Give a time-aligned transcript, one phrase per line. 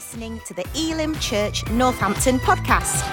[0.00, 3.06] listening to the Elim Church Northampton podcast.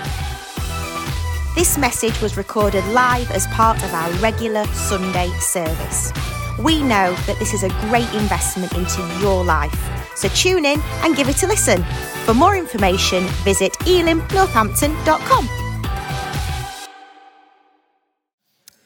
[1.54, 6.14] This message was recorded live as part of our regular Sunday service.
[6.58, 9.76] We know that this is a great investment into your life,
[10.16, 11.84] so tune in and give it a listen.
[12.24, 15.50] For more information, visit elimnorthampton.com.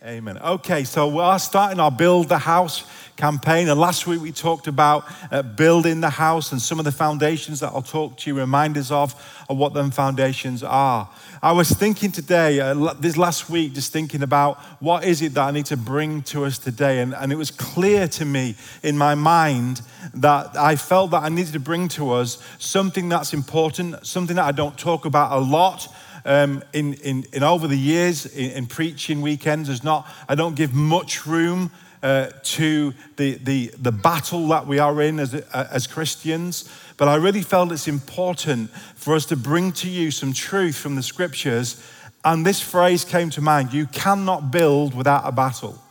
[0.03, 0.39] Amen.
[0.39, 2.83] Okay, so we are starting our Build the House
[3.15, 3.69] campaign.
[3.69, 7.59] And last week we talked about uh, building the house and some of the foundations
[7.59, 9.13] that I'll talk to you, reminders of,
[9.49, 11.09] of what them foundations are.
[11.43, 15.47] I was thinking today, uh, this last week, just thinking about what is it that
[15.47, 16.99] I need to bring to us today.
[17.01, 19.81] And, and it was clear to me in my mind
[20.13, 24.45] that I felt that I needed to bring to us something that's important, something that
[24.45, 25.87] I don't talk about a lot.
[26.23, 30.55] Um, in, in, in over the years in, in preaching weekends, there's not, I don't
[30.55, 31.71] give much room
[32.03, 36.69] uh, to the, the, the battle that we are in as, uh, as Christians.
[36.97, 40.95] But I really felt it's important for us to bring to you some truth from
[40.95, 41.83] the scriptures.
[42.23, 45.81] And this phrase came to mind you cannot build without a battle.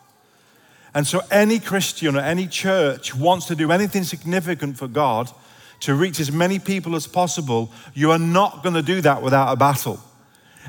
[0.93, 5.31] And so, any Christian or any church wants to do anything significant for God
[5.81, 9.53] to reach as many people as possible, you are not going to do that without
[9.53, 10.01] a battle.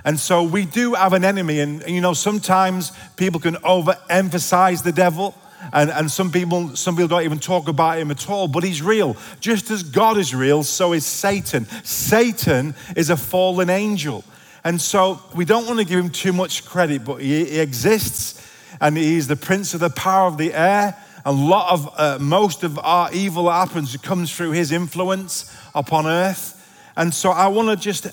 [0.04, 1.60] And so we do have an enemy.
[1.60, 5.36] And, you know, sometimes people can overemphasize the devil.
[5.74, 8.82] And, and some people some people don't even talk about him at all, but he's
[8.82, 9.16] real.
[9.40, 11.66] Just as God is real, so is Satan.
[11.84, 14.24] Satan is a fallen angel.
[14.64, 18.48] And so we don't want to give him too much credit, but he, he exists
[18.80, 20.96] and he's the prince of the power of the air.
[21.26, 26.58] A lot of uh, most of our evil happens comes through his influence upon earth.
[26.96, 28.08] And so I want to just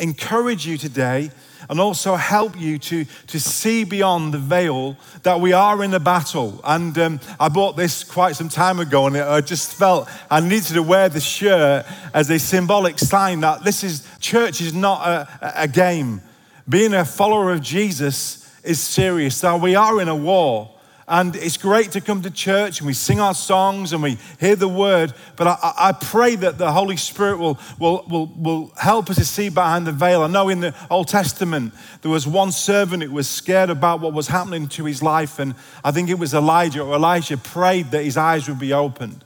[0.00, 1.30] encourage you today
[1.68, 6.00] and also help you to, to see beyond the veil that we are in a
[6.00, 6.60] battle.
[6.64, 10.74] And um, I bought this quite some time ago, and I just felt I needed
[10.74, 15.62] to wear the shirt as a symbolic sign that this is church is not a,
[15.62, 16.22] a game.
[16.68, 19.40] Being a follower of Jesus is serious.
[19.40, 20.70] That we are in a war.
[21.10, 24.54] And it's great to come to church and we sing our songs and we hear
[24.54, 25.12] the word.
[25.34, 29.24] But I, I, pray that the Holy Spirit will, will, will, will help us to
[29.24, 30.22] see behind the veil.
[30.22, 34.12] I know in the Old Testament, there was one servant who was scared about what
[34.12, 35.40] was happening to his life.
[35.40, 39.24] And I think it was Elijah or Elisha prayed that his eyes would be opened.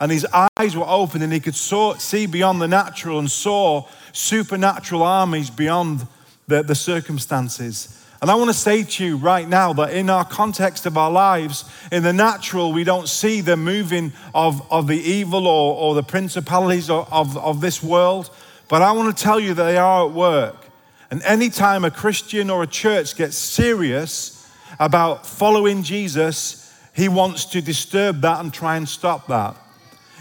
[0.00, 3.86] And his eyes were opened and he could saw, see beyond the natural and saw
[4.12, 6.06] supernatural armies beyond
[6.46, 8.02] the, the circumstances.
[8.20, 11.10] And I want to say to you right now that in our context of our
[11.10, 15.94] lives, in the natural, we don't see the moving of, of the evil or, or
[15.94, 18.30] the principalities of, of, of this world.
[18.68, 20.66] But I want to tell you that they are at work.
[21.10, 24.50] And anytime a Christian or a church gets serious
[24.80, 29.56] about following Jesus, he wants to disturb that and try and stop that.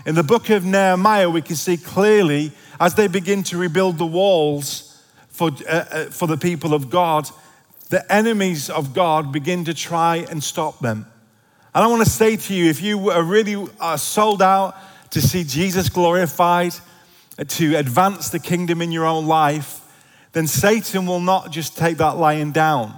[0.05, 4.05] In the book of Nehemiah, we can see clearly as they begin to rebuild the
[4.05, 7.27] walls for, uh, uh, for the people of God,
[7.89, 11.05] the enemies of God begin to try and stop them.
[11.73, 14.75] And I want to say to you if you are really uh, sold out
[15.11, 16.73] to see Jesus glorified,
[17.47, 19.81] to advance the kingdom in your own life,
[20.33, 22.93] then Satan will not just take that lying down.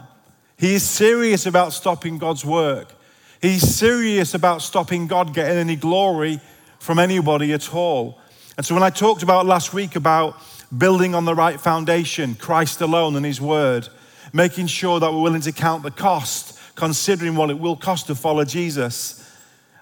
[0.57, 2.93] He is serious about stopping God's work.
[3.41, 6.41] He's serious about stopping God getting any glory
[6.79, 8.19] from anybody at all.
[8.57, 10.35] And so when I talked about last week about
[10.77, 13.87] building on the right foundation, Christ alone and His Word,
[14.33, 18.15] making sure that we're willing to count the cost, considering what it will cost to
[18.15, 19.15] follow Jesus.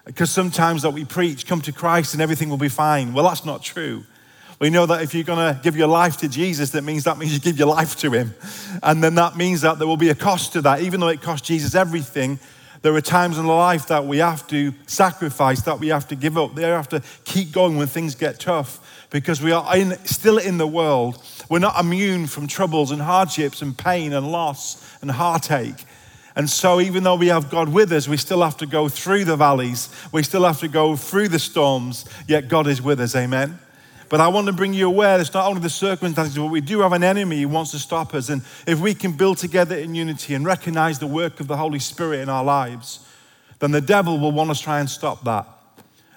[0.04, 3.12] Because sometimes that we preach, come to Christ and everything will be fine.
[3.12, 4.04] Well, that's not true.
[4.58, 7.18] We know that if you're going to give your life to Jesus, that means that
[7.18, 8.34] means you give your life to Him.
[8.82, 10.80] And then that means that there will be a cost to that.
[10.80, 12.40] Even though it cost Jesus everything,
[12.82, 16.36] there are times in life that we have to sacrifice, that we have to give
[16.36, 16.54] up.
[16.54, 20.58] They have to keep going when things get tough because we are in, still in
[20.58, 21.22] the world.
[21.48, 25.84] We're not immune from troubles and hardships and pain and loss and heartache.
[26.36, 29.24] And so, even though we have God with us, we still have to go through
[29.24, 29.88] the valleys.
[30.12, 33.16] We still have to go through the storms, yet God is with us.
[33.16, 33.58] Amen.
[34.08, 36.80] But I want to bring you aware it's not only the circumstances, but we do
[36.80, 38.28] have an enemy who wants to stop us.
[38.28, 41.78] And if we can build together in unity and recognize the work of the Holy
[41.78, 43.06] Spirit in our lives,
[43.58, 45.46] then the devil will want to try and stop that.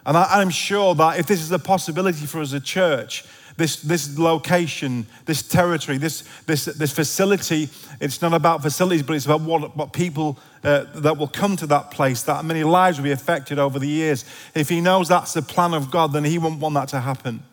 [0.05, 3.25] And I, am sure that if this is a possibility for us as a church,
[3.57, 7.69] this, this location, this territory, this, this, this facility,
[7.99, 11.67] it's not about facilities, but it's about what, what people uh, that will come to
[11.67, 14.25] that place, that many lives will be affected over the years.
[14.55, 17.43] If he knows that's the plan of God, then he won't want that to happen.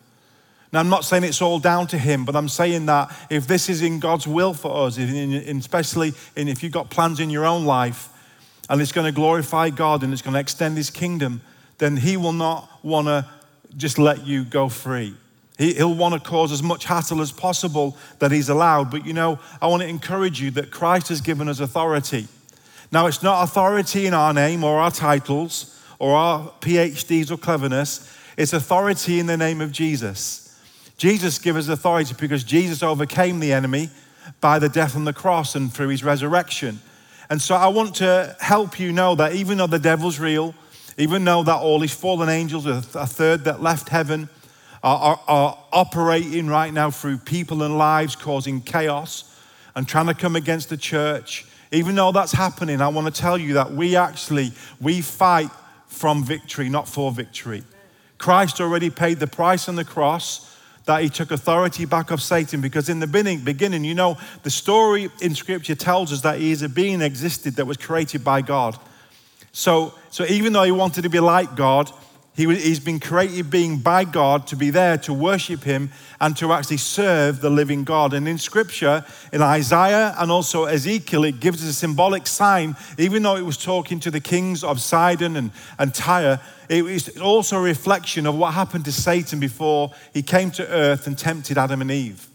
[0.71, 3.69] Now, I'm not saying it's all down to him, but I'm saying that if this
[3.69, 7.65] is in God's will for us, especially in, if you've got plans in your own
[7.65, 8.09] life,
[8.69, 11.41] and it's going to glorify God and it's going to extend his kingdom,
[11.79, 13.25] then he will not want to
[13.75, 15.15] just let you go free.
[15.59, 18.89] He, will want to cause as much hassle as possible that he's allowed.
[18.89, 22.27] But you know, I want to encourage you that Christ has given us authority.
[22.91, 28.15] Now, it's not authority in our name or our titles or our PhDs or cleverness,
[28.37, 30.57] it's authority in the name of Jesus.
[30.97, 33.89] Jesus gives us authority because Jesus overcame the enemy
[34.39, 36.79] by the death on the cross and through his resurrection.
[37.29, 40.55] And so I want to help you know that even though the devil's real,
[40.97, 44.29] even though that all his fallen angels, are a third that left heaven,
[44.83, 49.39] are, are, operating right now through people and lives, causing chaos
[49.75, 51.45] and trying to come against the church.
[51.71, 55.51] Even though that's happening, I want to tell you that we actually we fight
[55.87, 57.63] from victory, not for victory.
[58.17, 62.61] Christ already paid the price on the cross that he took authority back of Satan
[62.61, 66.63] because in the beginning, you know, the story in scripture tells us that he is
[66.63, 68.75] a being existed that was created by God.
[69.51, 71.91] So, so even though he wanted to be like God,
[72.35, 75.91] he, he's been created being by God to be there to worship him
[76.21, 78.13] and to actually serve the living God.
[78.13, 79.03] And in scripture,
[79.33, 83.57] in Isaiah and also Ezekiel, it gives us a symbolic sign, even though it was
[83.57, 86.39] talking to the kings of Sidon and, and Tyre,
[86.69, 91.07] it was also a reflection of what happened to Satan before he came to earth
[91.07, 92.27] and tempted Adam and Eve.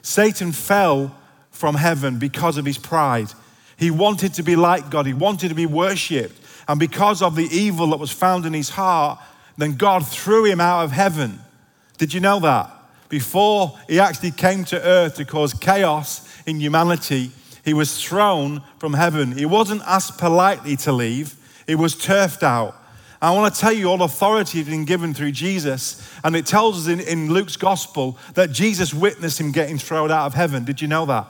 [0.00, 1.14] Satan fell
[1.50, 3.32] from heaven because of his pride.
[3.76, 6.40] He wanted to be like God, he wanted to be worshipped.
[6.68, 9.18] And because of the evil that was found in his heart,
[9.56, 11.38] then God threw him out of heaven.
[11.98, 12.70] Did you know that?
[13.08, 17.30] Before he actually came to earth to cause chaos in humanity,
[17.64, 19.32] he was thrown from heaven.
[19.32, 22.74] He wasn't asked politely to leave, he was turfed out.
[23.22, 26.06] I want to tell you, all authority has been given through Jesus.
[26.22, 30.26] And it tells us in, in Luke's gospel that Jesus witnessed him getting thrown out
[30.26, 30.64] of heaven.
[30.64, 31.26] Did you know that?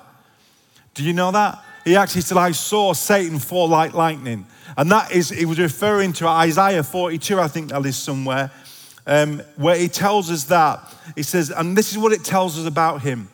[0.94, 1.62] Do you know that?
[1.84, 4.46] He actually said, I saw Satan fall like lightning.
[4.76, 8.50] And that is, he was referring to Isaiah 42, I think that is somewhere,
[9.06, 10.80] um, where he tells us that.
[11.14, 13.28] He says, and this is what it tells us about him.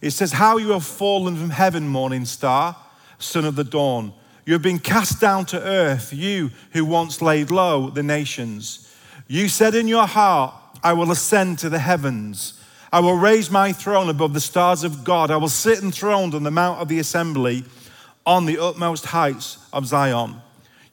[0.00, 2.76] It says, How you have fallen from heaven, morning star,
[3.18, 4.12] son of the dawn.
[4.44, 8.94] You have been cast down to earth, you who once laid low the nations.
[9.26, 10.54] You said in your heart,
[10.84, 12.60] I will ascend to the heavens.
[12.92, 15.32] I will raise my throne above the stars of God.
[15.32, 17.64] I will sit enthroned on the mount of the assembly
[18.24, 20.36] on the utmost heights of Zion.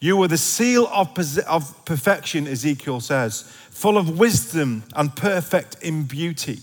[0.04, 1.18] You were the seal of,
[1.48, 6.60] of perfection, Ezekiel says, full of wisdom and perfect in beauty.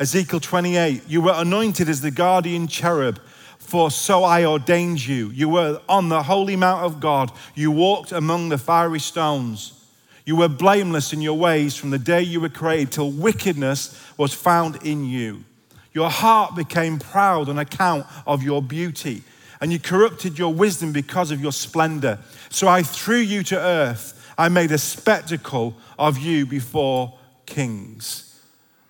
[0.00, 3.20] Ezekiel 28, you were anointed as the guardian cherub,
[3.58, 5.28] for so I ordained you.
[5.28, 7.30] You were on the holy mount of God.
[7.54, 9.84] You walked among the fiery stones.
[10.24, 14.32] You were blameless in your ways from the day you were created till wickedness was
[14.32, 15.44] found in you.
[15.92, 19.22] Your heart became proud on account of your beauty
[19.60, 22.18] and you corrupted your wisdom because of your splendor.
[22.50, 24.32] So I threw you to earth.
[24.36, 28.40] I made a spectacle of you before kings.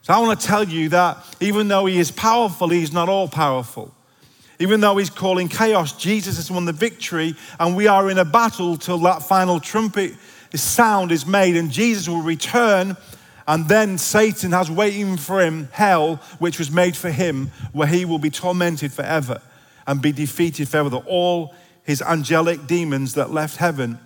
[0.03, 3.29] So I want to tell you that even though he is powerful, he's not all
[3.29, 3.95] powerful.
[4.59, 8.25] Even though he's calling chaos, Jesus has won the victory, and we are in a
[8.25, 10.13] battle till that final trumpet
[10.55, 12.97] sound is made, and Jesus will return.
[13.47, 18.05] And then Satan has waiting for him hell, which was made for him, where he
[18.05, 19.43] will be tormented forever
[19.87, 20.97] and be defeated forever.
[21.07, 23.99] All his angelic demons that left heaven.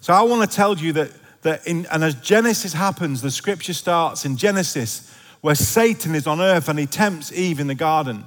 [0.00, 1.10] So I want to tell you that,
[1.42, 6.40] that in, and as Genesis happens, the scripture starts in Genesis where Satan is on
[6.40, 8.24] earth and he tempts Eve in the garden.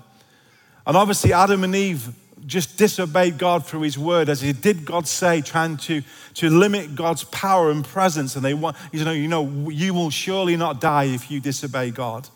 [0.86, 2.10] And obviously, Adam and Eve
[2.46, 6.02] just disobeyed God through his word as he did God say, trying to,
[6.36, 8.36] to limit God's power and presence.
[8.36, 11.92] And they want, you know, you know, you will surely not die if you disobey
[11.92, 12.28] God.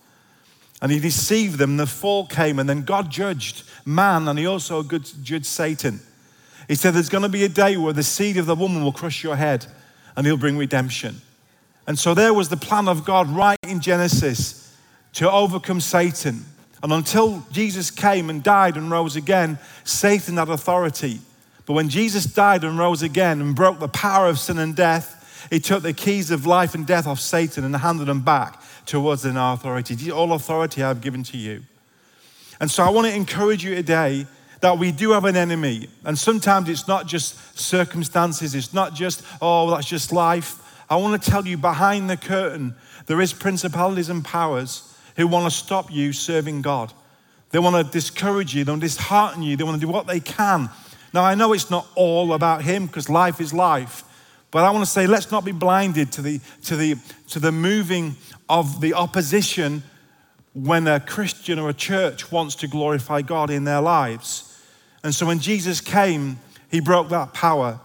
[0.82, 1.78] And he deceived them.
[1.78, 6.00] The fall came, and then God judged man, and he also judged Satan.
[6.68, 8.92] He said, There's going to be a day where the seed of the woman will
[8.92, 9.66] crush your head,
[10.16, 11.22] and he'll bring redemption.
[11.88, 14.76] And so there was the plan of God right in Genesis
[15.14, 16.46] to overcome Satan.
[16.84, 21.20] And until Jesus came and died and rose again, Satan had authority.
[21.66, 25.48] But when Jesus died and rose again and broke the power of sin and death,
[25.50, 29.26] he took the keys of life and death off Satan and handed them back towards
[29.26, 30.12] an authority.
[30.12, 31.64] All authority I have given to you.
[32.60, 34.26] And so I want to encourage you today
[34.62, 35.90] that we do have an enemy.
[36.04, 40.62] And sometimes it's not just circumstances, it's not just, oh, that's just life.
[40.90, 42.76] I want to tell you behind the curtain,
[43.08, 46.94] there is principalities and powers who want to stop you serving God.
[47.52, 50.08] They want to discourage you, they want to dishearten you, they want to do what
[50.08, 50.70] they can.
[51.14, 54.04] Now, I know it's not all about Him because life is life.
[54.56, 56.96] But I want to say, let's not be blinded to the, to the,
[57.28, 58.16] to the moving
[58.48, 59.84] of the opposition
[60.54, 64.64] when a Christian or a church wants to glorify God in their lives.
[65.04, 66.40] And so when Jesus came,
[66.72, 67.82] he broke that power.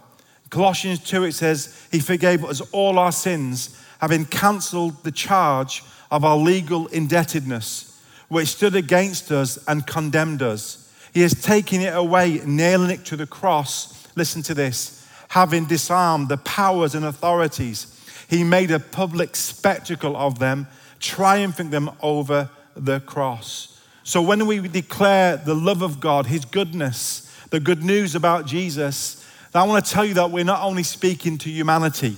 [0.50, 6.24] Colossians 2, it says, He forgave us all our sins, having cancelled the charge of
[6.24, 10.88] our legal indebtedness, which stood against us and condemned us.
[11.12, 14.06] He has taken it away, nailing it to the cross.
[14.14, 15.00] Listen to this
[15.30, 17.87] having disarmed the powers and authorities,
[18.28, 20.66] he made a public spectacle of them,
[20.99, 23.80] triumphing them over the cross.
[24.02, 29.25] So when we declare the love of God, his goodness, the good news about Jesus,
[29.54, 32.16] I want to tell you that we're not only speaking to humanity,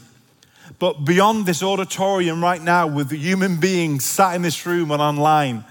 [0.78, 5.66] but beyond this auditorium right now, with human beings sat in this room and online,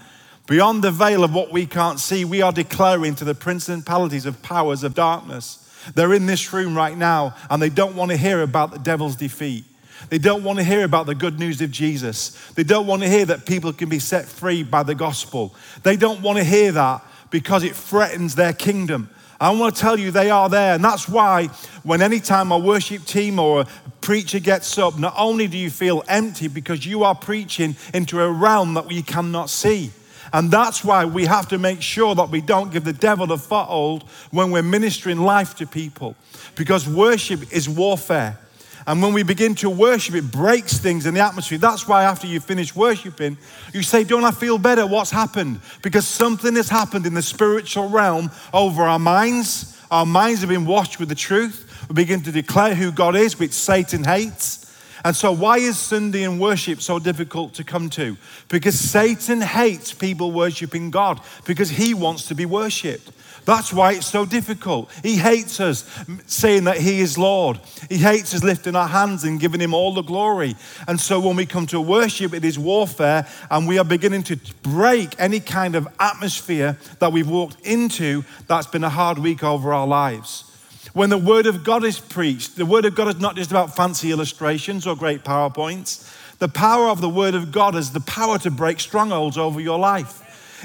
[0.46, 4.42] beyond the veil of what we can't see, we are declaring to the principalities of
[4.42, 5.58] powers of darkness.
[5.94, 9.16] They're in this room right now and they don't want to hear about the devil's
[9.16, 9.64] defeat.
[10.08, 12.30] They don't want to hear about the good news of Jesus.
[12.52, 15.54] They don't want to hear that people can be set free by the gospel.
[15.82, 19.10] They don't want to hear that because it threatens their kingdom.
[19.40, 20.74] I want to tell you they are there.
[20.74, 21.48] And that's why
[21.82, 23.66] when anytime a worship team or a
[24.00, 28.30] preacher gets up, not only do you feel empty because you are preaching into a
[28.30, 29.90] realm that we cannot see.
[30.32, 33.38] And that's why we have to make sure that we don't give the devil a
[33.38, 36.16] foothold when we're ministering life to people.
[36.54, 38.38] Because worship is warfare.
[38.86, 41.58] And when we begin to worship, it breaks things in the atmosphere.
[41.58, 43.36] That's why after you finish worshiping,
[43.72, 44.86] you say, Don't I feel better?
[44.86, 45.60] What's happened?
[45.82, 49.80] Because something has happened in the spiritual realm over our minds.
[49.90, 51.86] Our minds have been washed with the truth.
[51.88, 54.61] We begin to declare who God is, which Satan hates.
[55.04, 58.16] And so, why is Sunday and worship so difficult to come to?
[58.48, 63.10] Because Satan hates people worshiping God, because he wants to be worshiped.
[63.44, 64.90] That's why it's so difficult.
[65.02, 65.84] He hates us
[66.26, 67.58] saying that He is Lord.
[67.88, 70.54] He hates us lifting our hands and giving Him all the glory.
[70.86, 74.38] And so when we come to worship, it is warfare, and we are beginning to
[74.62, 79.74] break any kind of atmosphere that we've walked into that's been a hard week over
[79.74, 80.51] our lives.
[80.92, 83.74] When the Word of God is preached, the Word of God is not just about
[83.74, 86.38] fancy illustrations or great PowerPoints.
[86.38, 89.78] The power of the Word of God is the power to break strongholds over your
[89.78, 90.18] life.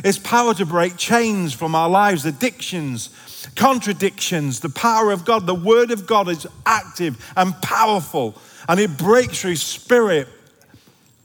[0.03, 3.09] It's power to break chains from our lives, addictions,
[3.55, 4.59] contradictions.
[4.59, 8.35] The power of God, the Word of God is active and powerful,
[8.67, 10.27] and it breaks through spirit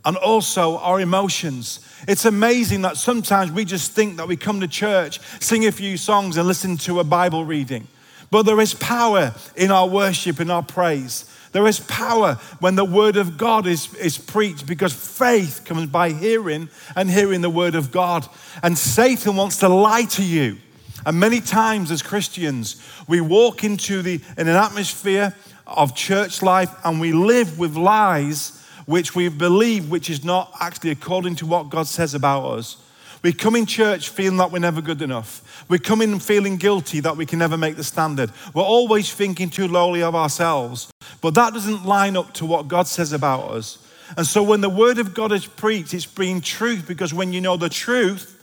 [0.04, 1.80] and also our emotions.
[2.06, 5.96] It's amazing that sometimes we just think that we come to church, sing a few
[5.96, 7.88] songs, and listen to a Bible reading.
[8.32, 11.26] But there is power in our worship, in our praise.
[11.52, 16.12] There is power when the word of God is, is preached because faith comes by
[16.12, 18.26] hearing and hearing the word of God.
[18.62, 20.56] And Satan wants to lie to you.
[21.04, 25.34] And many times as Christians, we walk into the in an atmosphere
[25.66, 30.90] of church life and we live with lies which we believe which is not actually
[30.90, 32.78] according to what God says about us.
[33.22, 35.64] We come in church feeling that we're never good enough.
[35.68, 38.32] We come in feeling guilty that we can never make the standard.
[38.52, 40.90] We're always thinking too lowly of ourselves.
[41.20, 43.78] But that doesn't line up to what God says about us.
[44.16, 47.40] And so when the word of God is preached, it's being truth because when you
[47.40, 48.38] know the truth,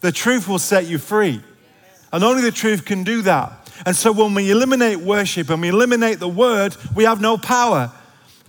[0.00, 1.40] the truth will set you free.
[2.12, 3.70] And only the truth can do that.
[3.86, 7.92] And so when we eliminate worship and we eliminate the word, we have no power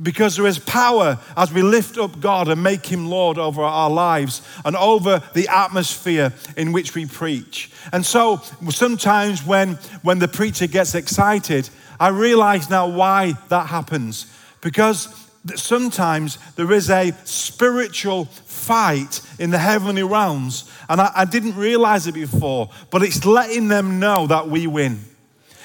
[0.01, 3.89] because there is power as we lift up God and make Him Lord over our
[3.89, 7.71] lives and over the atmosphere in which we preach.
[7.91, 8.37] And so
[8.69, 11.69] sometimes when, when the preacher gets excited,
[11.99, 14.25] I realize now why that happens.
[14.61, 15.07] Because
[15.55, 20.69] sometimes there is a spiritual fight in the heavenly realms.
[20.89, 25.01] And I, I, didn't realize it before, but it's letting them know that we win.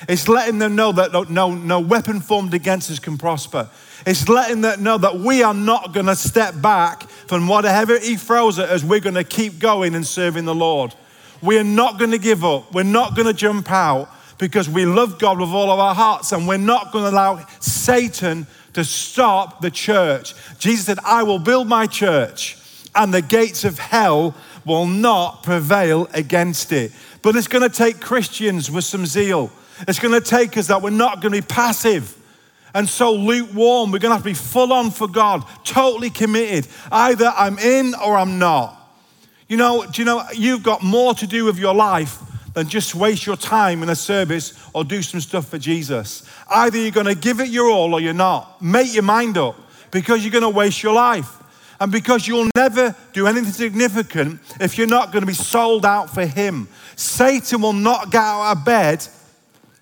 [0.08, 3.68] It's letting them know that no, no, no weapon formed against us can prosper.
[4.06, 8.16] It's letting them know that we are not going to step back from whatever He
[8.16, 8.84] throws at us.
[8.84, 10.94] We're going to keep going and serving the Lord.
[11.42, 12.72] We are not going to give up.
[12.72, 16.32] We're not going to jump out because we love God with all of our hearts
[16.32, 20.34] and we're not going to allow Satan to stop the church.
[20.58, 22.56] Jesus said, I will build my church
[22.94, 26.92] and the gates of hell will not prevail against it.
[27.22, 29.50] But it's going to take Christians with some zeal.
[29.86, 32.17] It's going to take us that we're not going to be passive
[32.78, 33.90] and so lukewarm.
[33.90, 36.68] We're going to have to be full on for God, totally committed.
[36.92, 38.76] Either I'm in or I'm not.
[39.48, 42.20] You know, do you know you've got more to do with your life
[42.54, 46.22] than just waste your time in a service or do some stuff for Jesus.
[46.48, 48.62] Either you're going to give it your all or you're not.
[48.62, 49.56] Make your mind up
[49.90, 51.34] because you're going to waste your life.
[51.80, 56.10] And because you'll never do anything significant if you're not going to be sold out
[56.10, 56.68] for Him.
[56.94, 59.04] Satan will not get out of bed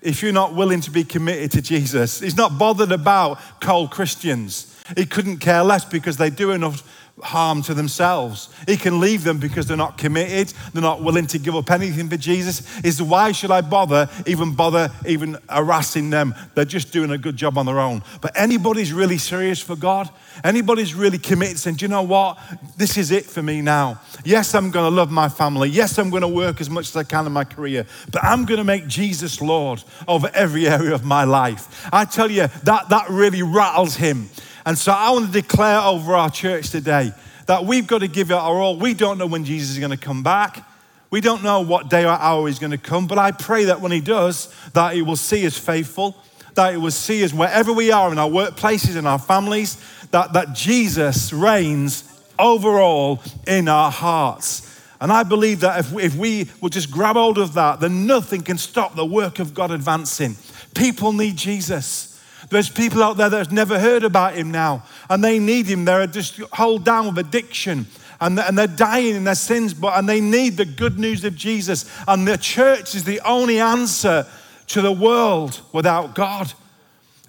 [0.07, 2.21] if you're not willing to be committed to Jesus.
[2.21, 4.73] He's not bothered about cold Christians.
[4.95, 6.81] He couldn't care less because they do enough
[7.21, 8.49] harm to themselves.
[8.67, 12.09] He can leave them because they're not committed, they're not willing to give up anything
[12.09, 12.61] for Jesus.
[12.83, 16.35] Is why should I bother, even bother, even harassing them?
[16.53, 18.03] They're just doing a good job on their own.
[18.21, 20.09] But anybody's really serious for God,
[20.43, 22.37] anybody's really committed, saying, Do you know what?
[22.77, 23.99] This is it for me now.
[24.23, 25.69] Yes, I'm going to love my family.
[25.69, 28.45] Yes, I'm going to work as much as I can in my career, but I'm
[28.45, 31.87] going to make Jesus Lord over every area of my life.
[31.91, 34.29] I tell you, that, that really rattles him.
[34.67, 37.13] And so I want to declare over our church today
[37.45, 38.77] that we've got to give it our all.
[38.77, 40.61] We don't know when Jesus is going to come back.
[41.09, 43.79] We don't know what day or hour he's going to come, but I pray that
[43.79, 46.17] when he does, that he will see us faithful,
[46.55, 49.81] that he will see us wherever we are in our workplaces, in our families,
[50.11, 52.03] that, that Jesus reigns
[52.37, 54.81] overall in our hearts.
[54.99, 58.05] And I believe that if we, if we will just grab hold of that, then
[58.05, 60.35] nothing can stop the work of God advancing.
[60.75, 62.16] People need Jesus.
[62.49, 65.85] There's people out there that have never heard about him now, and they need him.
[65.85, 67.87] They're just hold down with addiction.
[68.19, 71.85] And they're dying in their sins, but and they need the good news of Jesus.
[72.07, 74.25] And the church is the only answer
[74.67, 76.51] to the world without God.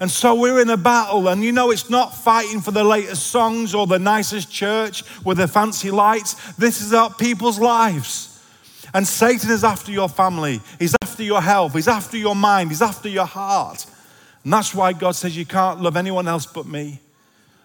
[0.00, 3.26] And so we're in a battle, and you know, it's not fighting for the latest
[3.26, 6.34] songs or the nicest church with the fancy lights.
[6.54, 8.40] This is about people's lives.
[8.94, 12.80] And Satan is after your family, he's after your health, he's after your mind, he's
[12.80, 13.84] after your heart.
[14.48, 17.00] And that's why God says you can't love anyone else but me.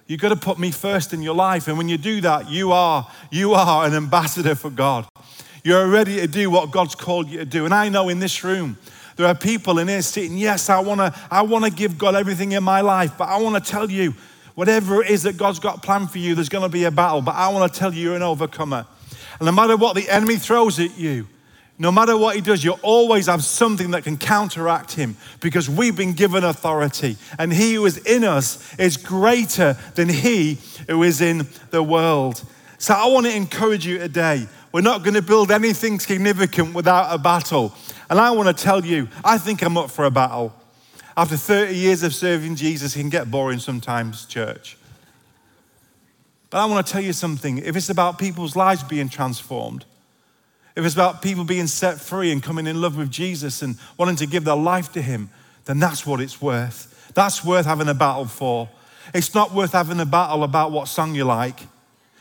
[0.06, 1.70] You've got to put me first in your life.
[1.70, 5.08] And when you do that, you are, you are an ambassador for God.
[5.64, 7.64] You're ready to do what God's called you to do.
[7.64, 8.76] And I know in this room,
[9.16, 12.52] there are people in here sitting, yes, I want to I wanna give God everything
[12.52, 14.14] in my life, but I want to tell you,
[14.56, 17.22] whatever it is that God's got planned for you, there's going to be a battle.
[17.22, 18.86] But I want to tell you, you're an overcomer.
[19.40, 21.30] And no matter what the enemy throws at you,
[21.80, 25.96] no matter what he does, you always have something that can counteract him because we've
[25.96, 27.18] been given authority.
[27.40, 32.44] And he who is in us is greater than he who is in the world.
[32.78, 34.48] So I want to encourage you today.
[34.72, 37.74] We're not going to build anything significant without a battle.
[38.10, 40.54] And I want to tell you, I think I'm up for a battle.
[41.16, 44.78] After 30 years of serving Jesus, it can get boring sometimes, church.
[46.50, 47.60] But I want to tell you something.
[47.60, 49.86] If it's about people's lives being transformed,
[50.76, 54.16] if it's about people being set free and coming in love with Jesus and wanting
[54.18, 55.30] to give their life to Him,
[55.66, 57.12] then that's what it's worth.
[57.14, 58.70] That's worth having a battle for.
[59.14, 61.60] It's not worth having a battle about what song you like.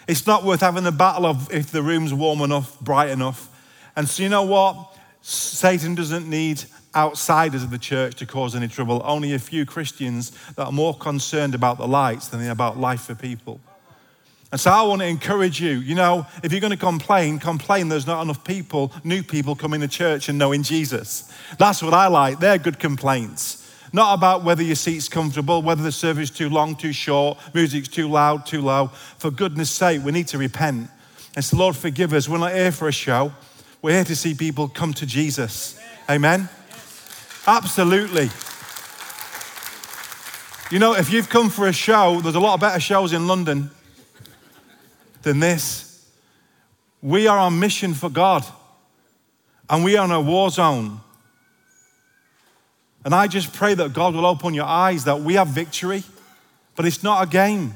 [0.07, 3.49] It's not worth having a battle of if the room's warm enough, bright enough.
[3.97, 4.97] And so, you know what?
[5.23, 6.63] Satan doesn't need
[6.95, 9.01] outsiders of the church to cause any trouble.
[9.05, 12.79] Only a few Christians that are more concerned about the lights than they are about
[12.79, 13.61] life for people.
[14.53, 17.89] And so I want to encourage you, you know, if you're going to complain, complain
[17.89, 21.33] there's not enough people, new people coming to church and knowing Jesus.
[21.57, 22.39] That's what I like.
[22.39, 23.59] They're good complaints.
[23.95, 27.89] Not about whether your seat's comfortable, whether the service is too long, too short, music's
[27.89, 28.89] too loud, too low.
[29.17, 30.91] For goodness sake, we need to repent.
[31.35, 32.29] And so, Lord, forgive us.
[32.29, 33.33] We're not here for a show.
[33.81, 35.81] We're here to see people come to Jesus.
[36.11, 36.51] Amen?
[37.47, 38.29] Absolutely.
[40.71, 43.27] You know, if you've come for a show, there's a lot of better shows in
[43.27, 43.71] London
[45.23, 46.09] than this.
[47.01, 48.45] We are on mission for God,
[49.69, 51.01] and we are in a war zone.
[53.05, 56.05] And I just pray that God will open your eyes that we have victory,
[56.77, 57.75] but it's not a game.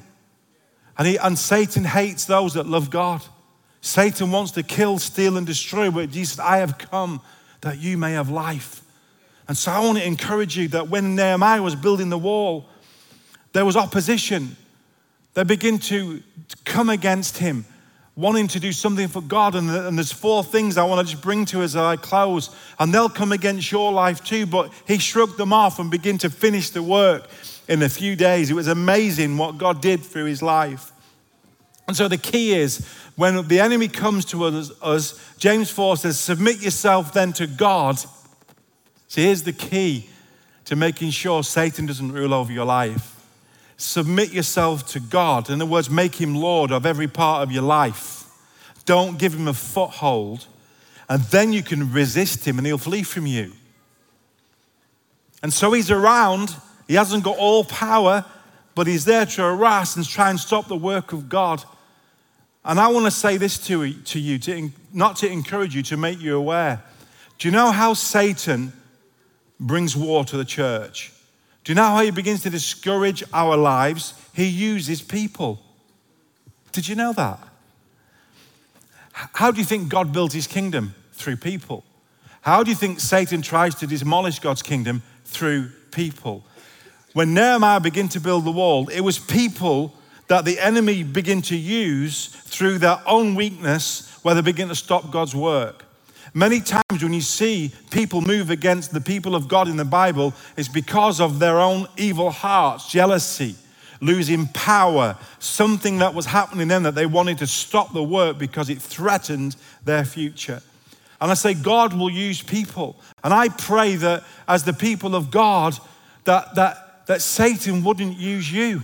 [0.99, 3.23] And, he, and Satan hates those that love God.
[3.81, 7.21] Satan wants to kill, steal, and destroy, but Jesus, I have come
[7.61, 8.83] that you may have life.
[9.49, 12.67] And so I want to encourage you that when Nehemiah was building the wall,
[13.53, 14.57] there was opposition.
[15.37, 16.23] They begin to
[16.65, 17.67] come against him,
[18.15, 19.55] wanting to do something for God.
[19.55, 19.69] And,
[19.99, 22.57] there's four things I want to just bring to as I close.
[22.79, 24.47] And they'll come against your life too.
[24.47, 27.29] But he shrugged them off and began to finish the work
[27.69, 28.51] in a few days.
[28.51, 30.91] It was amazing what God did through his life.
[31.87, 36.19] And so the key is when the enemy comes to us, us James 4 says,
[36.19, 37.99] Submit yourself then to God.
[39.09, 40.09] So here's the key
[40.65, 43.16] to making sure Satan doesn't rule over your life
[43.77, 45.51] submit yourself to God.
[45.51, 48.25] In other words, make him Lord of every part of your life.
[48.85, 50.47] Don't give him a foothold,
[51.09, 53.53] and then you can resist him and he'll flee from you.
[55.43, 56.55] And so he's around.
[56.89, 58.25] He hasn't got all power,
[58.75, 61.63] but he's there to harass and try and stop the work of God.
[62.65, 65.97] And I want to say this to, to you, to, not to encourage you, to
[65.97, 66.83] make you aware.
[67.39, 68.73] Do you know how Satan
[69.61, 71.13] brings war to the church?
[71.67, 74.15] Do you know how he begins to discourage our lives?
[74.33, 75.61] He uses people.
[76.71, 77.41] Did you know that?
[79.11, 80.95] How do you think God builds his kingdom?
[81.15, 81.83] Through people.
[82.43, 85.03] How do you think Satan tries to demolish God's kingdom?
[85.25, 86.45] Through people.
[87.15, 89.93] When Nehemiah began to build the wall, it was people
[90.29, 95.11] that the enemy began to use through their own weakness where they begin to stop
[95.11, 95.86] God's work.
[96.37, 100.35] Many times when you see people move against the people of God in the Bible,
[100.55, 103.55] it's because of their own evil hearts, jealousy,
[104.03, 108.69] losing power, something that was happening then that they wanted to stop the work because
[108.69, 110.61] it threatened their future.
[111.23, 112.97] And I say, God will use people.
[113.25, 115.79] And I pray that as the people of God,
[116.25, 118.83] that, that, that Satan wouldn't use you.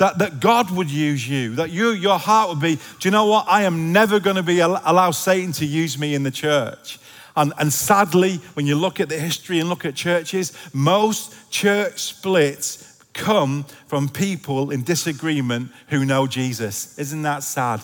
[0.00, 3.26] That, that God would use you, that you, your heart would be, do you know
[3.26, 3.44] what?
[3.46, 6.98] I am never going to be allow Satan to use me in the church.
[7.36, 12.00] And, and sadly, when you look at the history and look at churches, most church
[12.00, 16.98] splits come from people in disagreement who know Jesus.
[16.98, 17.82] Isn't that sad?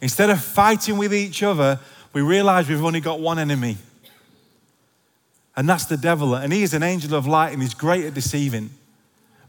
[0.00, 1.78] Instead of fighting with each other,
[2.12, 3.76] we realize we've only got one enemy.
[5.56, 6.34] And that's the devil.
[6.34, 8.70] And he is an angel of light and he's great at deceiving.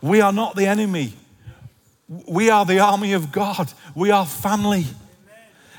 [0.02, 1.14] We are not the enemy.
[2.08, 3.72] We are the army of God.
[3.96, 4.86] We are family.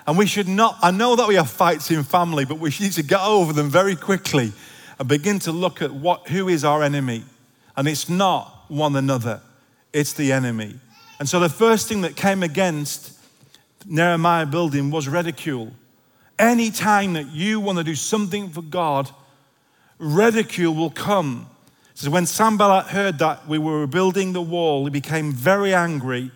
[0.07, 2.93] And we should not, I know that we have fights in family, but we need
[2.93, 4.53] to get over them very quickly
[4.99, 7.25] and begin to look at what, who is our enemy.
[7.77, 9.41] And it's not one another,
[9.93, 10.79] it's the enemy.
[11.19, 13.19] And so the first thing that came against
[13.87, 15.73] Nehemiah building was ridicule.
[16.39, 19.11] Any time that you want to do something for God,
[19.99, 21.50] ridicule will come.
[22.01, 26.31] So when Sanballat heard that we were rebuilding the wall, he became very angry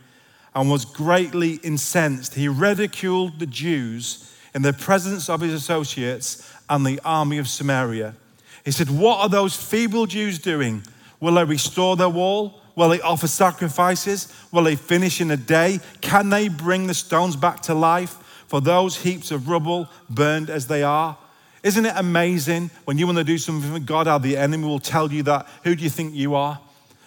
[0.55, 2.35] and was greatly incensed.
[2.35, 8.15] He ridiculed the Jews in the presence of his associates and the army of Samaria.
[8.63, 10.83] He said, What are those feeble Jews doing?
[11.19, 12.61] Will they restore their wall?
[12.77, 14.31] Will they offer sacrifices?
[14.53, 15.81] Will they finish in a day?
[16.03, 18.19] Can they bring the stones back to life?
[18.55, 21.19] for those heaps of rubble burned as they are.
[21.65, 24.79] Isn't it amazing when you want to do something for God, how the enemy will
[24.79, 25.49] tell you that?
[25.65, 26.61] Who do you think you are?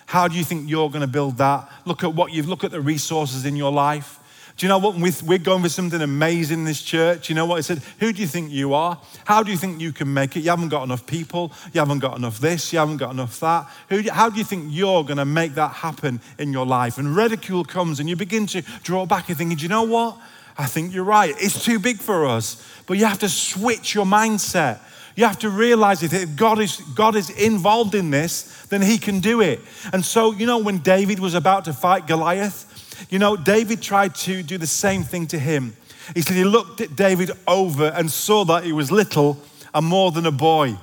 [0.08, 1.72] How do you think you're going to build that?
[1.86, 4.20] Look at what you've, look at the resources in your life.
[4.58, 4.96] Do you know what?
[4.96, 7.30] We're going for something amazing in this church.
[7.30, 7.84] You know what I said?
[8.00, 9.00] Who do you think you are?
[9.26, 10.40] How do you think you can make it?
[10.40, 11.52] You haven't got enough people.
[11.74, 12.74] You haven't got enough this.
[12.74, 13.70] You haven't got enough that.
[13.90, 16.98] Who, how do you think you're going to make that happen in your life?
[16.98, 20.18] And ridicule comes and you begin to draw back and thinking, do you know what?
[20.58, 21.36] I think you're right.
[21.38, 22.64] It's too big for us.
[22.86, 24.80] But you have to switch your mindset.
[25.16, 28.98] You have to realize that if God is, God is involved in this, then he
[28.98, 29.60] can do it.
[29.92, 34.16] And so, you know, when David was about to fight Goliath, you know, David tried
[34.16, 35.76] to do the same thing to him.
[36.14, 39.40] He said he looked at David over and saw that he was little
[39.74, 40.78] and more than a boy.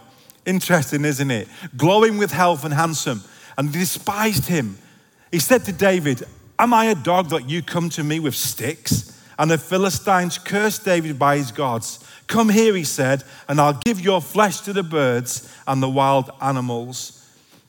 [0.45, 1.49] Interesting, isn't it?
[1.77, 3.23] Glowing with health and handsome,
[3.57, 4.77] and despised him.
[5.33, 6.23] He said to David,
[6.59, 9.14] Am I a dog that you come to me with sticks?
[9.39, 11.99] And the Philistines cursed David by his gods.
[12.27, 16.31] Come here, he said, and I'll give your flesh to the birds and the wild
[16.41, 17.21] animals.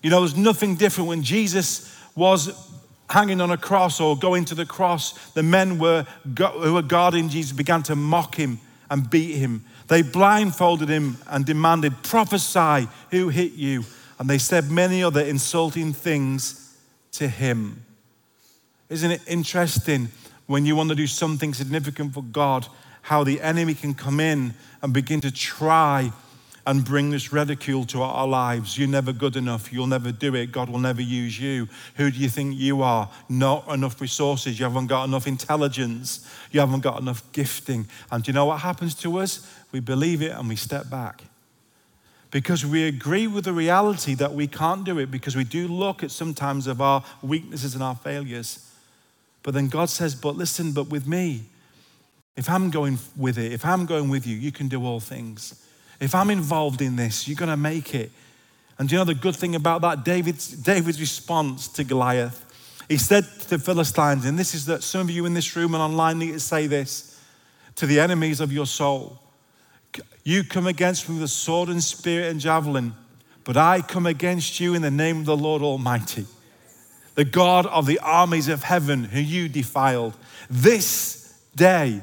[0.02, 2.72] You know, there's nothing different when Jesus was
[3.10, 5.32] hanging on a cross or going to the cross.
[5.32, 6.06] The men were,
[6.38, 9.66] who were guarding Jesus began to mock him and beat him.
[9.88, 13.84] They blindfolded him and demanded, Prophesy, who hit you?
[14.20, 16.76] And they said many other insulting things
[17.14, 17.84] to him.
[18.90, 20.10] Isn't it interesting?
[20.48, 22.68] When you want to do something significant for God,
[23.04, 26.12] how the enemy can come in and begin to try
[26.68, 28.78] and bring this ridicule to our lives.
[28.78, 29.72] You're never good enough.
[29.72, 30.52] You'll never do it.
[30.52, 31.68] God will never use you.
[31.98, 33.10] Who do you think you are?
[33.30, 34.58] Not enough resources.
[34.58, 36.28] You haven't got enough intelligence.
[36.52, 37.88] You haven't got enough gifting.
[38.12, 39.48] And do you know what happens to us?
[39.72, 41.24] We believe it and we step back.
[42.32, 46.04] Because we agree with the reality that we can't do it, because we do look
[46.04, 48.65] at sometimes of our weaknesses and our failures.
[49.46, 51.44] But then God says, But listen, but with me,
[52.36, 55.64] if I'm going with it, if I'm going with you, you can do all things.
[56.00, 58.12] If I'm involved in this, you're going to make it.
[58.80, 60.04] And do you know the good thing about that?
[60.04, 62.42] David's, David's response to Goliath.
[62.90, 65.76] He said to the Philistines, and this is that some of you in this room
[65.76, 67.22] and online need to say this
[67.76, 69.20] to the enemies of your soul.
[70.24, 72.96] You come against me with a sword and spear and javelin,
[73.44, 76.26] but I come against you in the name of the Lord Almighty
[77.16, 80.14] the God of the armies of heaven, who you defiled.
[80.50, 82.02] This day,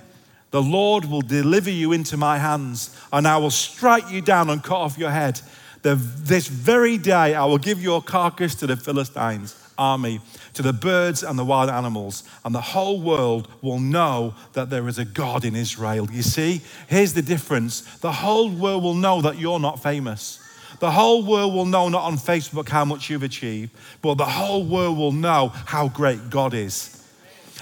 [0.50, 4.62] the Lord will deliver you into my hands, and I will strike you down and
[4.62, 5.40] cut off your head.
[5.82, 10.20] The, this very day, I will give your carcass to the Philistines' army,
[10.54, 14.88] to the birds and the wild animals, and the whole world will know that there
[14.88, 16.08] is a God in Israel.
[16.10, 20.38] You see, here's the difference the whole world will know that you're not famous.
[20.82, 24.64] The whole world will know, not on Facebook, how much you've achieved, but the whole
[24.64, 27.06] world will know how great God is.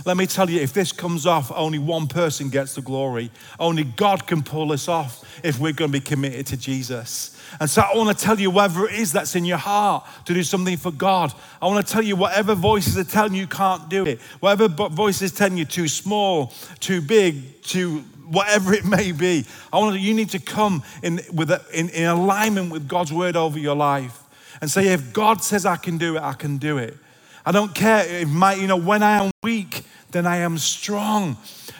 [0.06, 3.30] Let me tell you, if this comes off, only one person gets the glory.
[3.58, 7.38] Only God can pull this off if we're going to be committed to Jesus.
[7.60, 10.32] And so I want to tell you, whatever it is that's in your heart to
[10.32, 13.90] do something for God, I want to tell you, whatever voices are telling you can't
[13.90, 19.44] do it, whatever voices telling you too small, too big, too whatever it may be,
[19.72, 23.36] I want you need to come in, with a, in, in alignment with God's word
[23.36, 24.22] over your life
[24.60, 26.96] and say, if God says I can do it, I can do it.
[27.44, 31.36] I don't care if my, you know, when I am weak, then I am strong.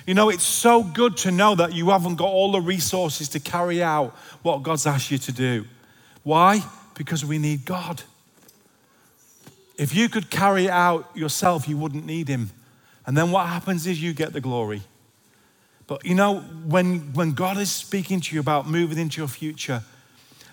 [0.07, 3.41] You know, it's so good to know that you haven't got all the resources to
[3.41, 4.11] carry out
[4.43, 5.67] what God's asked you to do.
[6.23, 6.63] Why?
[6.95, 8.03] Because we need God.
[9.77, 12.51] If you could carry it out yourself, you wouldn't need Him.
[13.07, 14.83] And then what happens is you get the glory.
[15.91, 19.83] But you know, when, when God is speaking to you about moving into your future,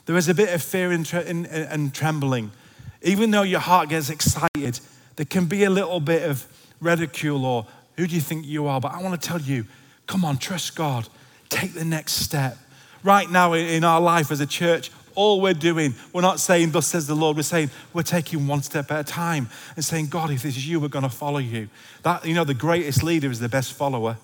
[0.08, 2.50] there is a bit of fear and, and, and trembling.
[3.04, 4.80] Even though your heart gets excited,
[5.16, 6.48] there can be a little bit of
[6.82, 8.82] ridicule or who do you think you are?
[8.82, 9.66] But I want to tell you,
[10.08, 11.08] come on, trust God.
[11.50, 12.58] Take the next step.
[13.04, 16.88] Right now in our life as a church, all we're doing, we're not saying, Thus
[16.88, 20.32] says the Lord, we're saying we're taking one step at a time and saying, God,
[20.32, 21.70] if this is you, we're going to follow you.
[22.02, 24.18] That, you know, the greatest leader is the best follower.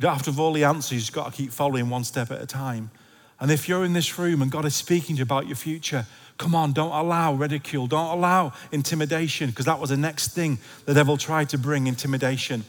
[0.00, 2.30] You don't have to have all the answers, you've got to keep following one step
[2.30, 2.90] at a time.
[3.38, 6.06] And if you're in this room and God is speaking to you about your future,
[6.40, 10.94] Come on, don't allow ridicule, don't allow intimidation, because that was the next thing the
[10.94, 12.64] devil tried to bring intimidation.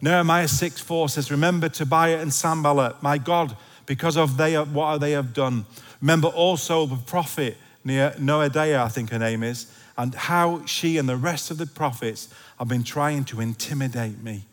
[0.00, 5.12] Nehemiah 6 4 says, Remember Tobiah and Sanballat, my God, because of they, what they
[5.12, 5.66] have done.
[6.00, 11.16] Remember also the prophet Noadiah, I think her name is, and how she and the
[11.16, 14.46] rest of the prophets have been trying to intimidate me.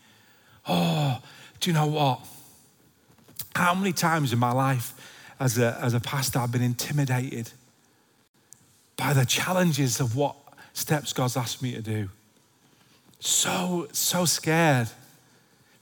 [0.67, 1.23] Oh,
[1.59, 2.25] do you know what?
[3.55, 4.93] How many times in my life
[5.39, 7.51] as a, as a pastor I've been intimidated?
[8.99, 10.35] by the challenges of what
[10.73, 12.09] steps God's asked me to do.
[13.21, 14.89] So, so scared,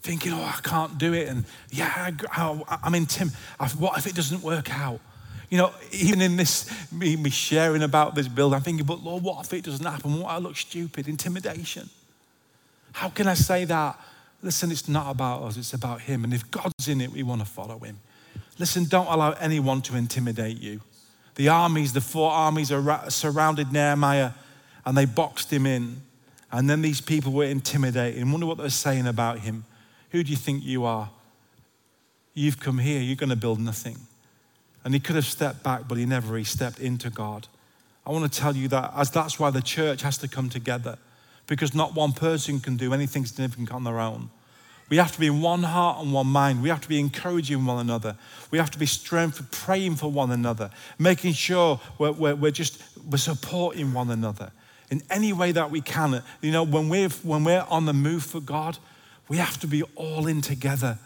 [0.02, 1.28] thinking, oh, I can't do it.
[1.28, 3.32] And yeah, I, am in Tim.
[3.80, 5.00] What if it doesn't work out?
[5.50, 9.24] You know, even in this, me, me sharing about this build, I'm thinking, but Lord,
[9.24, 10.20] what if it doesn't happen?
[10.20, 11.08] What I look stupid?
[11.08, 11.90] Intimidation.
[12.92, 14.00] How can I say that?
[14.42, 16.24] Listen, it's not about us, it's about Him.
[16.24, 18.00] And if God's in it, we want to follow Him.
[18.60, 20.82] Listen, don't allow anyone to intimidate you.
[21.36, 22.72] The armies, the four armies,
[23.10, 24.32] surrounded Nehemiah
[24.88, 26.02] and they boxed him in.
[26.50, 28.22] And then these people were intimidated.
[28.22, 29.66] And wonder what they're saying about him.
[30.12, 31.10] Who do you think you are?
[32.34, 33.98] You've come here, you're going to build nothing.
[34.86, 36.38] And he could have stepped back, but he never.
[36.38, 37.50] He stepped into God.
[38.06, 40.98] I want to tell you that as that's why the church has to come together,
[41.48, 44.30] because not one person can do anything significant on their own.
[44.90, 46.62] We have to be in one heart and one mind.
[46.62, 48.16] We have to be encouraging one another.
[48.52, 52.82] We have to be strength, praying for one another, making sure we're, we're, we're, just
[53.10, 54.52] we're supporting one another
[54.90, 56.24] in any way that we can.
[56.42, 58.78] You know, when we're, when we're on the move for God,
[59.28, 61.00] we have to be all in together.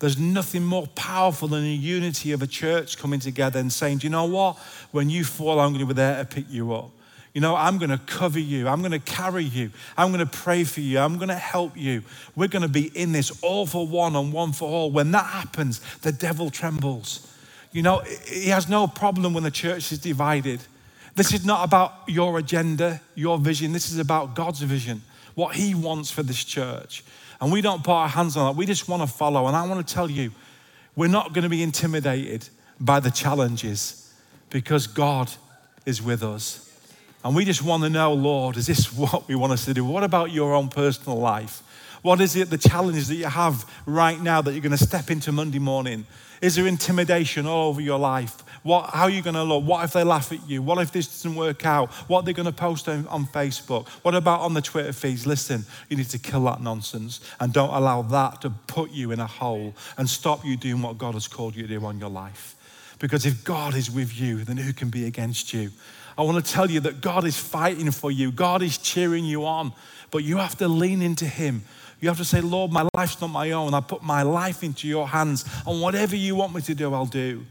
[0.00, 4.06] There's nothing more powerful than the unity of a church coming together and saying, Do
[4.06, 4.56] you know what?
[4.90, 6.90] When you fall, I'm going to be there to pick you up.
[7.38, 8.66] You know, I'm going to cover you.
[8.66, 9.70] I'm going to carry you.
[9.96, 10.98] I'm going to pray for you.
[10.98, 12.02] I'm going to help you.
[12.34, 14.90] We're going to be in this all for one and one for all.
[14.90, 17.32] When that happens, the devil trembles.
[17.70, 20.58] You know, he has no problem when the church is divided.
[21.14, 23.70] This is not about your agenda, your vision.
[23.70, 25.02] This is about God's vision,
[25.36, 27.04] what He wants for this church.
[27.40, 28.58] And we don't put our hands on that.
[28.58, 29.46] We just want to follow.
[29.46, 30.32] And I want to tell you,
[30.96, 32.48] we're not going to be intimidated
[32.80, 34.12] by the challenges
[34.50, 35.30] because God
[35.86, 36.67] is with us.
[37.24, 39.84] And we just want to know, Lord, is this what we want us to do?
[39.84, 41.62] What about your own personal life?
[42.02, 45.10] What is it, the challenges that you have right now that you're going to step
[45.10, 46.06] into Monday morning?
[46.40, 48.44] Is there intimidation all over your life?
[48.62, 49.64] What, how are you going to look?
[49.64, 50.62] What if they laugh at you?
[50.62, 51.90] What if this doesn't work out?
[52.08, 53.88] What are they going to post on, on Facebook?
[54.02, 55.26] What about on the Twitter feeds?
[55.26, 59.18] Listen, you need to kill that nonsense and don't allow that to put you in
[59.18, 62.10] a hole and stop you doing what God has called you to do on your
[62.10, 62.54] life.
[63.00, 65.70] Because if God is with you, then who can be against you?
[66.18, 69.46] I want to tell you that God is fighting for you, God is cheering you
[69.46, 69.72] on,
[70.10, 71.62] but you have to lean into Him.
[72.00, 73.74] You have to say, Lord, my life's not my own.
[73.74, 77.06] I put my life into your hands, and whatever you want me to do, I'll
[77.06, 77.46] do.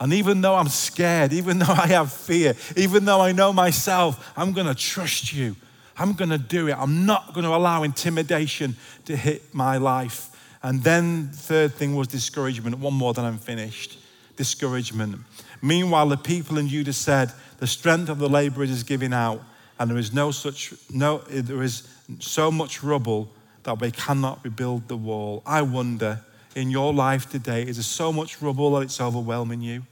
[0.00, 4.32] And even though I'm scared, even though I have fear, even though I know myself,
[4.36, 5.56] I'm going to trust you.
[5.96, 6.76] I'm going to do it.
[6.76, 10.30] I'm not going to allow intimidation to hit my life.
[10.62, 12.78] And then, third thing was discouragement.
[12.78, 13.98] One more, then I'm finished.
[14.36, 15.20] Discouragement.
[15.64, 19.40] Meanwhile, the people in Judah said, The strength of the laborers is giving out,
[19.78, 23.30] and there is no such no there is so much rubble
[23.62, 25.42] that we cannot rebuild the wall.
[25.46, 26.20] I wonder
[26.54, 29.84] in your life today, is there so much rubble that it's overwhelming you?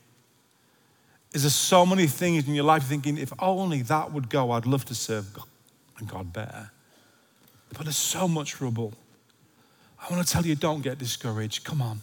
[1.32, 4.66] Is there so many things in your life thinking, if only that would go, I'd
[4.66, 5.46] love to serve God,
[6.06, 6.70] God better.
[7.70, 8.92] But there's so much rubble.
[9.98, 11.64] I want to tell you don't get discouraged.
[11.64, 12.02] Come on.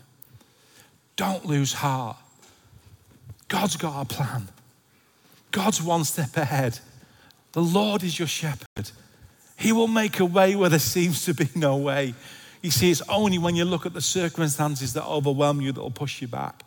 [1.15, 2.17] Don't lose heart.
[3.49, 4.47] God's got a plan.
[5.51, 6.79] God's one step ahead.
[7.51, 8.91] The Lord is your shepherd.
[9.57, 12.13] He will make a way where there seems to be no way.
[12.61, 15.91] You see, it's only when you look at the circumstances that overwhelm you that will
[15.91, 16.63] push you back.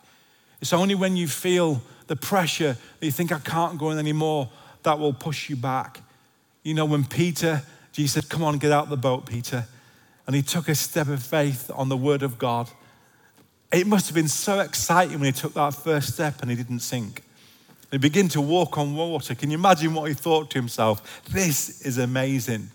[0.61, 4.49] It's only when you feel the pressure that you think, I can't go in anymore,
[4.83, 6.01] that will push you back.
[6.63, 9.65] You know, when Peter, Jesus said, Come on, get out the boat, Peter.
[10.25, 12.69] And he took a step of faith on the word of God.
[13.73, 16.81] It must have been so exciting when he took that first step and he didn't
[16.81, 17.23] sink.
[17.89, 19.33] He began to walk on water.
[19.33, 21.23] Can you imagine what he thought to himself?
[21.25, 22.69] This is amazing.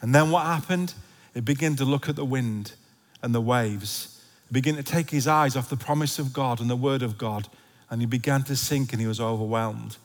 [0.00, 0.94] And then what happened?
[1.34, 2.72] He began to look at the wind
[3.20, 4.24] and the waves.
[4.48, 7.18] He began to take his eyes off the promise of God and the word of
[7.18, 7.48] God,
[7.90, 9.96] and he began to sink and he was overwhelmed.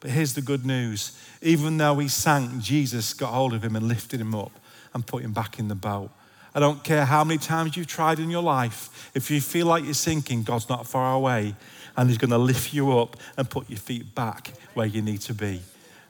[0.00, 3.88] But here's the good news even though he sank, Jesus got hold of him and
[3.88, 4.52] lifted him up
[4.94, 6.10] and put him back in the boat.
[6.58, 9.84] I don't care how many times you've tried in your life, if you feel like
[9.84, 11.54] you're sinking, God's not far away
[11.96, 15.20] and He's going to lift you up and put your feet back where you need
[15.20, 15.60] to be.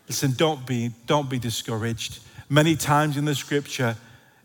[0.09, 2.21] Listen, don't be, don't be discouraged.
[2.49, 3.95] Many times in the scripture,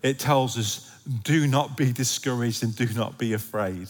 [0.01, 3.87] it tells us, do not be discouraged and do not be afraid.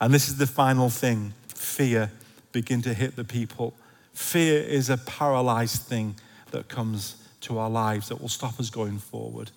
[0.00, 2.12] And this is the final thing fear
[2.52, 3.74] begin to hit the people.
[4.14, 6.14] Fear is a paralyzed thing
[6.52, 9.50] that comes to our lives that will stop us going forward.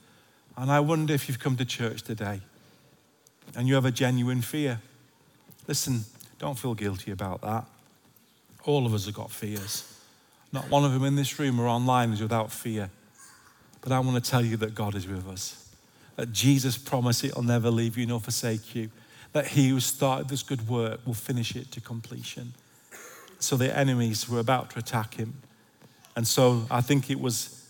[0.57, 2.41] And I wonder if you've come to church today
[3.55, 4.79] and you have a genuine fear.
[5.67, 6.01] Listen,
[6.39, 7.65] don't feel guilty about that.
[8.63, 9.91] All of us have got fears.
[10.51, 12.89] Not one of them in this room or online is without fear.
[13.81, 15.69] But I want to tell you that God is with us.
[16.15, 18.89] That Jesus promised He'll never leave you nor forsake you.
[19.33, 22.53] That he who started this good work will finish it to completion.
[23.39, 25.33] So the enemies were about to attack him.
[26.15, 27.64] And so I think it was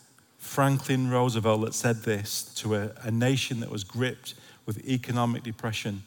[0.45, 6.03] Franklin Roosevelt that said this to a, a nation that was gripped with economic depression.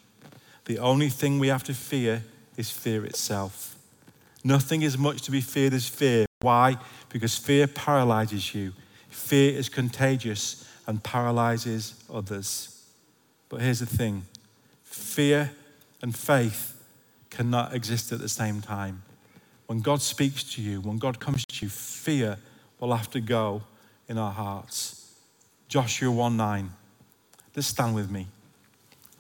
[0.65, 2.23] The only thing we have to fear
[2.57, 3.77] is fear itself.
[4.43, 6.25] Nothing is much to be feared as fear.
[6.41, 6.79] Why?
[7.11, 8.73] Because fear paralyzes you.
[9.11, 12.87] Fear is contagious and paralyzes others.
[13.51, 14.25] But here's the thing
[14.85, 15.51] fear
[16.01, 16.81] and faith
[17.29, 19.03] cannot exist at the same time.
[19.67, 22.39] When God speaks to you, when God comes to you, fear
[22.81, 23.63] will have to go
[24.09, 25.15] in our hearts.
[25.69, 26.73] Joshua 1 9.
[27.55, 28.27] Let's stand with me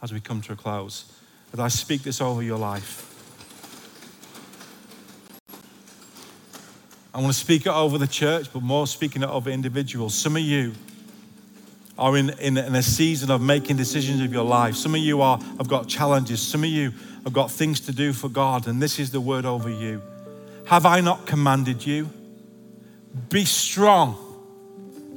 [0.03, 1.13] as we come to a close.
[1.53, 3.05] As I speak this over your life.
[7.15, 10.15] I want to speak it over the church, but more speaking it over individuals.
[10.15, 10.73] Some of you
[11.99, 14.77] are in, in, in, a season of making decisions of your life.
[14.77, 16.41] Some of you are, have got challenges.
[16.41, 16.93] Some of you
[17.25, 20.01] have got things to do for God, and this is the word over you.
[20.67, 22.09] Have I not commanded you?
[23.31, 24.28] Be strong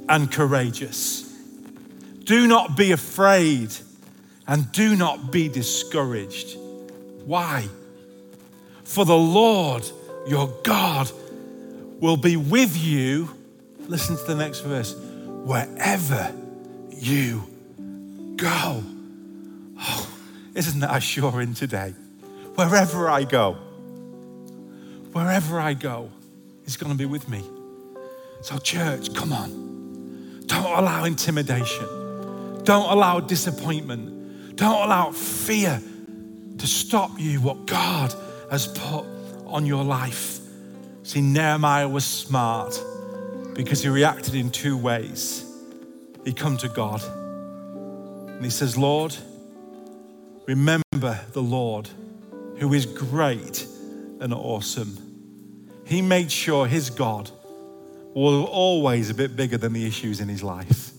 [0.08, 1.22] and courageous.
[2.24, 3.74] Do not be afraid
[4.46, 6.56] and do not be discouraged.
[7.24, 7.68] Why?
[8.84, 9.88] For the Lord
[10.26, 11.10] your God
[12.00, 13.30] will be with you.
[13.88, 16.32] Listen to the next verse wherever
[16.90, 17.42] you
[18.36, 18.82] go.
[19.78, 20.14] Oh,
[20.54, 21.94] isn't that assuring today?
[22.54, 23.54] Wherever I go,
[25.12, 26.10] wherever I go,
[26.64, 27.42] He's going to be with me.
[28.42, 29.61] So, church, come on.
[30.52, 31.86] Don't allow intimidation.
[32.64, 34.54] Don't allow disappointment.
[34.56, 35.80] Don't allow fear
[36.58, 38.14] to stop you what God
[38.50, 39.06] has put
[39.46, 40.40] on your life.
[41.04, 42.78] See, Nehemiah was smart
[43.54, 45.42] because he reacted in two ways.
[46.22, 49.16] He come to God and he says, Lord,
[50.46, 51.88] remember the Lord
[52.58, 53.66] who is great
[54.20, 54.98] and awesome.
[55.86, 57.30] He made sure his God
[58.14, 60.90] was always a bit bigger than the issues in his life.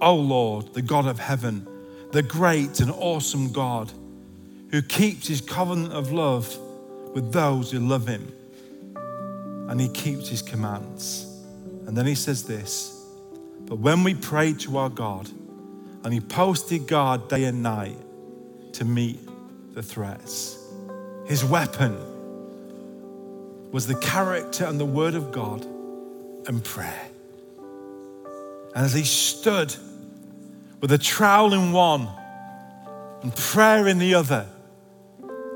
[0.00, 1.66] Oh Lord, the God of heaven,
[2.12, 3.90] the great and awesome God
[4.70, 6.58] who keeps his covenant of love
[7.14, 8.32] with those who love him
[9.68, 11.24] and he keeps his commands.
[11.86, 13.02] And then he says this
[13.66, 15.28] But when we prayed to our God
[16.02, 17.96] and he posted guard day and night
[18.74, 19.20] to meet
[19.74, 20.58] the threats,
[21.26, 21.96] his weapon
[23.70, 25.66] was the character and the word of God
[26.46, 27.08] and prayer.
[28.74, 29.74] And as he stood
[30.80, 32.08] with a trowel in one
[33.22, 34.46] and prayer in the other,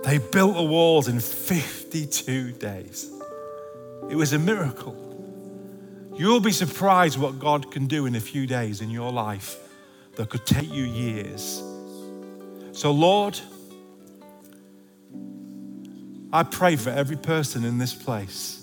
[0.05, 3.11] they built the walls in 52 days.
[4.09, 4.97] It was a miracle.
[6.17, 9.57] You'll be surprised what God can do in a few days in your life
[10.17, 11.63] that could take you years.
[12.73, 13.39] So, Lord,
[16.33, 18.58] I pray for every person in this place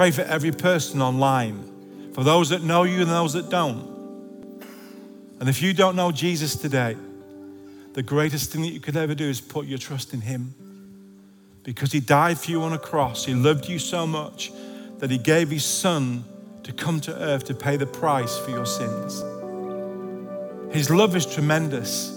[0.00, 3.84] Pray for every person online, for those that know you and those that don't.
[5.38, 6.96] And if you don't know Jesus today,
[7.92, 10.54] the greatest thing that you could ever do is put your trust in Him.
[11.64, 13.26] Because He died for you on a cross.
[13.26, 14.50] He loved you so much
[15.00, 16.24] that He gave His Son
[16.62, 19.22] to come to earth to pay the price for your sins.
[20.74, 22.16] His love is tremendous.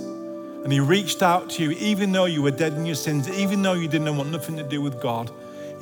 [0.63, 3.61] And He reached out to you, even though you were dead in your sins, even
[3.61, 5.29] though you didn't want nothing to do with God,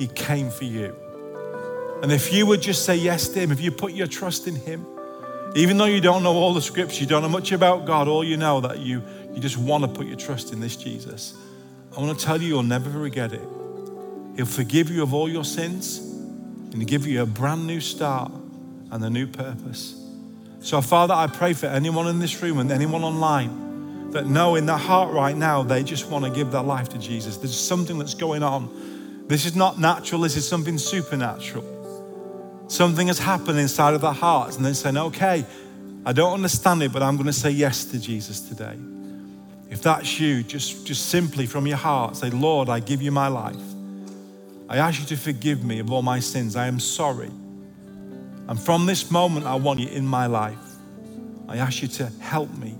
[0.00, 0.96] He came for you.
[2.02, 4.56] And if you would just say yes to Him, if you put your trust in
[4.56, 4.84] Him,
[5.54, 8.24] even though you don't know all the scripture, you don't know much about God, all
[8.24, 11.34] you know that you, you just want to put your trust in this Jesus,
[11.96, 13.46] I want to tell you, you'll never forget it.
[14.34, 18.32] He'll forgive you of all your sins and give you a brand new start
[18.90, 19.94] and a new purpose.
[20.60, 24.66] So, Father, I pray for anyone in this room and anyone online that know in
[24.66, 27.36] their heart right now they just want to give their life to Jesus.
[27.36, 29.24] There's something that's going on.
[29.28, 31.71] This is not natural, this is something supernatural.
[32.72, 35.44] Something has happened inside of their hearts, and they're saying, okay,
[36.06, 38.78] I don't understand it, but I'm going to say yes to Jesus today.
[39.68, 43.28] If that's you, just, just simply from your heart say, Lord, I give you my
[43.28, 43.60] life.
[44.70, 46.56] I ask you to forgive me of all my sins.
[46.56, 47.30] I am sorry.
[48.48, 50.56] And from this moment, I want you in my life.
[51.48, 52.74] I ask you to help me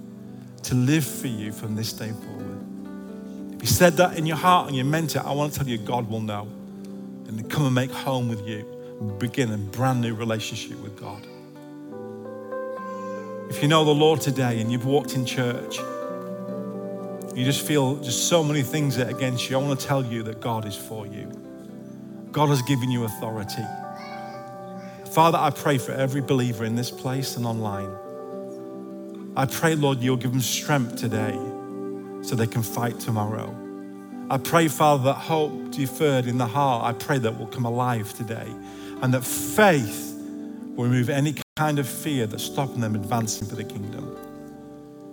[0.63, 3.57] to live for you from this day forward.
[3.57, 5.69] If you said that in your heart and you meant it, I want to tell
[5.69, 6.49] you God will know
[7.29, 8.67] and come and make home with you
[9.03, 11.27] begin a brand new relationship with God.
[13.51, 15.79] If you know the Lord today and you've walked in church,
[17.35, 20.23] you just feel just so many things that against you, I want to tell you
[20.25, 21.31] that God is for you.
[22.31, 23.63] God has given you authority.
[25.11, 27.95] Father, I pray for every believer in this place and online.
[29.37, 31.39] I pray, Lord, you'll give them strength today
[32.23, 33.55] so they can fight tomorrow.
[34.31, 38.15] I pray, Father, that hope deferred in the heart, I pray that will come alive
[38.15, 38.51] today
[39.03, 40.15] and that faith
[40.75, 44.17] will remove any kind of fear that's stopping them advancing for the kingdom.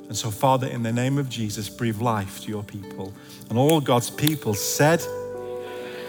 [0.08, 3.14] And so, Father, in the name of Jesus, breathe life to your people.
[3.50, 5.02] And all God's people said,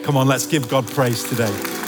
[0.02, 1.79] Come on, let's give God praise today.